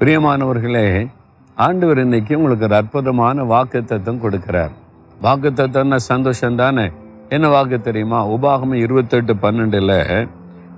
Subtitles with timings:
[0.00, 1.08] பிரியமானவர்களே
[1.56, 4.74] ஆண்டவர் இன்னைக்கு உங்களுக்கு ஒரு அற்புதமான வாக்கு தத்துவம் கொடுக்குறார்.
[5.20, 6.84] வாக்கு தத்துவம்னா சந்தோஷம் தானே?
[7.28, 8.18] என்ன வாக்கு தெரியுமா?
[8.34, 10.26] உபாகம் இருபத்தெட்டு பன்னெண்டில்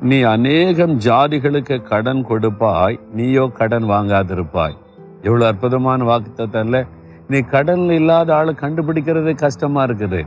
[0.00, 4.76] நீ அநேகம் ஜாதிகளுக்கு கடன் கொடுப்பாய் நீயோ கடன் வாங்காதிருப்பாய்.
[5.22, 6.84] எவ்வளோ அற்புதமான வாக்கு தத்துவம்ல
[7.28, 10.22] நீ கடன் இல்லாத ஆளை கண்டுபிடிக்கிறதே கஷ்டமாக இருக்குது.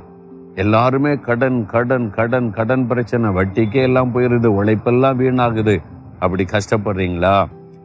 [0.55, 5.77] எல்லாருமே கடன் கடன் கடன் கடன் பிரச்சனை வட்டிக்கே எல்லாம் போயிடுது உழைப்பெல்லாம் வீணாகுது.
[6.19, 7.37] அப்படி கஷ்டப்படுறீங்களா?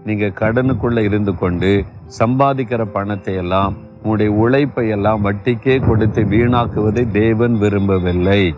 [0.05, 1.85] நீங்கள் கடனுக்குள்ளே இருந்து கொண்டு
[2.19, 8.55] சம்பாதிக்கிற பணத்தை எல்லாம் உங்களுடைய உழைப்பை எல்லாம் வட்டிக்கே கொடுத்து வீணாக்குவதை தேவன் விரும்பவில்லை.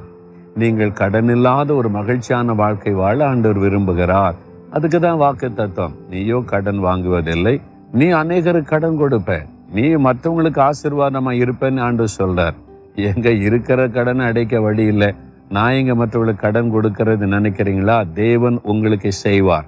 [0.54, 4.34] நீங்கள் கடன் இல்லாத ஒரு மகிழ்ச்சியான வாழ்க்கை வாழ ஆண்டவர் விரும்புகிறார்.
[4.70, 5.94] அதுக்கு தான் வாக்கு தத்துவம்.
[6.10, 7.60] நீயோ கடன் வாங்குவதில்லை.
[7.92, 9.46] நீ அநேகருக்கு கடன் கொடுப்ப.
[9.72, 12.56] நீ மற்றவங்களுக்கு ஆசீர்வாதமா இருப்பேன்னு ஆண்டு சொல்றார்.
[12.94, 15.14] எங்க இருக்கிற கடனை அடைக்க வழி இல்லை.
[15.48, 18.12] நான் எங்க மற்றவங்களுக்கு கடன் கொடுக்கறது நினைக்கிறீங்களா?
[18.12, 19.66] தேவன் உங்களுக்கு செய்வார்.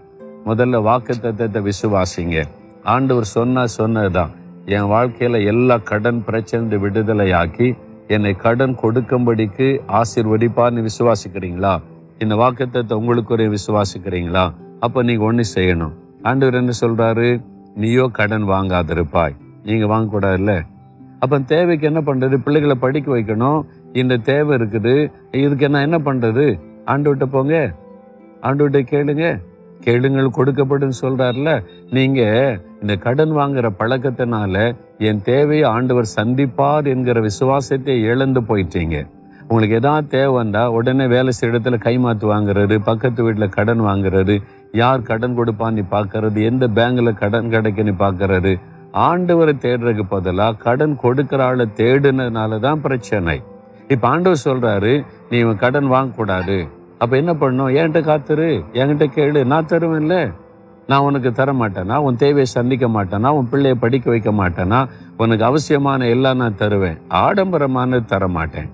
[0.49, 2.39] முதல்ல வாக்கு தத்துவத்தை விசுவாசிங்க.
[2.95, 4.33] ஆண்டவர் சொன்னா சொன்னதுதான்.
[4.77, 7.69] என் வாழ்க்கையில் எல்லா கடன் பிரச்சனை விடுதலையாக்கி
[8.15, 9.67] என்னை கடன் கொடுக்கும்படிக்கு
[10.01, 11.75] ஆசிர்வதிப்பார்னு விசுவாசிக்கிறீங்களா?
[12.19, 14.45] இந்த வாக்குத்தத்தை உங்களுக்குரிய விசுவாசிக்கிறீங்களா?
[14.81, 15.95] அப்போ நீங்கள் ஒன்று செய்யணும்.
[16.23, 17.29] ஆண்டவர் என்ன சொல்கிறாரு
[17.83, 19.37] நீயோ கடன் வாங்காதிருப்பாய்.
[19.63, 20.55] நீங்கள் வாங்கக்கூடாதுல்ல?
[21.23, 23.61] அப்போ தேவைக்கு என்ன பண்ணுறது பிள்ளைகளை படிக்க வைக்கணும்.
[23.93, 24.95] இந்த தேவை இருக்குது.
[25.45, 26.47] இதுக்கு நான் என்ன பண்ணுறது
[26.85, 27.55] ஆண்டு விட்ட போங்க.
[28.41, 29.27] ஆண்டு விட்ட கேளுங்க.
[29.85, 31.51] கேளுங்கள் கொடுக்கப்படும் சொல்கிறார்ல
[31.97, 34.55] நீங்கள் இந்த கடன் வாங்குற பழக்கத்தினால
[35.09, 38.97] என் தேவையை ஆண்டவர் சந்திப்பார் என்கிற விசுவாசத்தை இழந்து போயிட்டீங்க.
[39.51, 44.35] உங்களுக்கு எதாவது தேவை உடனே வேலை செய்கிற இடத்துல கைமாத்து வாங்குறது பக்கத்து வீட்டில் கடன் வாங்குறது
[44.81, 48.53] யார் கடன் கொடுப்பான்னு பார்க்கறது எந்த பேங்கில் கடன் கிடைக்குன்னு பார்க்கறது.
[49.07, 53.37] ஆண்டவரை தேடுறதுக்கு பதிலாக கடன் கொடுக்குற ஆளை தேடுனதுனால தான் பிரச்சனை.
[53.89, 54.93] இப்போ ஆண்டவர் சொல்கிறாரு
[55.31, 56.59] நீ கடன் வாங்கக்கூடாது.
[56.99, 59.45] அப்ப என்ன பண்ணும் என்கிட்ட காத்துரு என்கிட்ட கேளு.
[59.45, 60.17] நான் தருவேன்ல.
[60.87, 63.29] நான் உனக்கு தர மாட்டேனா உன் தேவையை சந்திக்க மாட்டேனா?
[63.29, 64.89] உன் பிள்ளையை படிக்க வைக்க மாட்டேனா?
[65.17, 66.99] உனக்கு அவசியமான எல்லாம் நான் தருவேன்.
[67.25, 68.69] ஆடம்பரமானது தர மாட்டேன்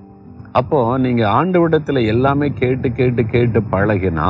[0.52, 4.28] அப்போ நீங்க ஆண்டு விடத்துல எல்லாமே கேட்டு கேட்டு கேட்டு பழகினா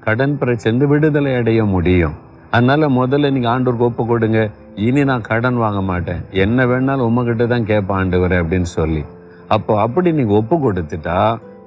[0.00, 2.16] கடன் பிரச்சனை விடுதலை அடைய முடியும்.
[2.50, 4.50] அதனால முதல்ல நீங்க ஆண்டவருக்கு ஒப்பு கொடுங்க.
[4.86, 6.22] இனி நான் கடன் வாங்க மாட்டேன்.
[6.30, 9.04] என்ன வேணாலும் உமக்கிட்ட தான் கேட்பேன் ஆண்டவரே அப்படின்னு சொல்லி.
[9.48, 11.18] அப்போ அப்படி நீங்க ஒப்பு கொடுத்துட்டா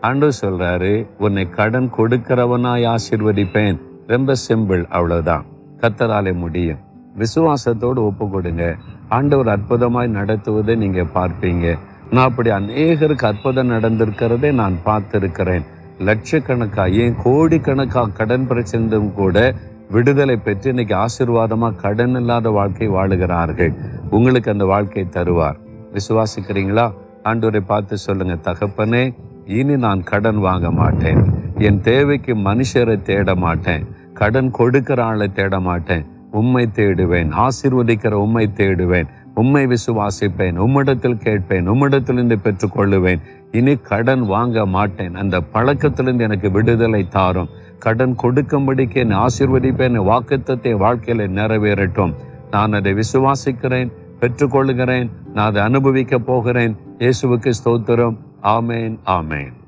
[0.07, 3.77] ஆண்டவர் சொல்றாரு உன்னை கடன் கொடுக்கிறவனாய் ஆசிர்வதிப்பேன்.
[4.07, 5.43] ரொம்ப சிம்பிள் அவ்வளவுதான்.
[5.81, 6.81] கத்தராலே முடியும்.
[7.21, 8.63] விசுவாசத்தோடு ஒப்பு கொடுங்க
[9.09, 11.65] ஆண்டவர் அற்புதமாய் நடத்துவதை நீங்க பார்ப்பீங்க.
[12.11, 15.65] நான் அப்படி அநேகருக்கு அற்புதம் நடந்திருக்கிறதே நான் பார்த்திருக்கிறேன்.
[16.07, 19.37] லட்சக்கணக்கா ஏன் கோடிக்கணக்கா கடன் பிரச்சனையும் கூட
[19.89, 23.73] விடுதலை பெற்று இன்னைக்கு ஆசீர்வாதமாக கடன் இல்லாத வாழ்க்கை வாழுகிறார்கள்.
[24.09, 25.59] உங்களுக்கு அந்த வாழ்க்கை தருவார்.
[25.95, 26.87] விசுவாசிக்கிறீங்களா?
[27.23, 29.03] ஆண்டோரை பார்த்து சொல்லுங்க தகப்பனே
[29.45, 31.25] இனி நான் கடன் வாங்க மாட்டேன்.
[31.57, 33.87] என் தேவைக்கு மனுஷரை தேட மாட்டேன்.
[34.13, 36.05] கடன் கொடுக்கிற ஆளை தேட மாட்டேன்.
[36.31, 37.29] உம்மை தேடுவேன்.
[37.33, 39.07] ஆசீர்வதிக்கிற உம்மை தேடுவேன்.
[39.35, 40.57] உம்மை விசுவாசிப்பேன்.
[40.57, 41.69] உம்மிடத்தில் கேட்பேன்.
[41.69, 43.21] உம்மிடத்திலிருந்து பெற்றுக்கொள்ளுவேன்
[43.51, 45.15] இனி கடன் வாங்க மாட்டேன்.
[45.15, 47.49] அந்த பழக்கத்திலிருந்து எனக்கு விடுதலை தாரும்.
[47.79, 49.97] கடன் கொடுக்கும்படிக்கு என் ஆசீர்வதிப்பேன்.
[50.11, 52.13] வாக்குத்தத்தை வாழ்க்கையில நிறைவேறட்டும்.
[52.51, 56.77] நான் அதை விசுவாசிக்கிறேன் பெற்றுக்கொள்கிறேன் நான் அதை அனுபவிக்க போகிறேன்.
[56.99, 58.15] இயேசுவுக்கு ஸ்தோத்திரம்.
[58.43, 59.62] Amen, Amen.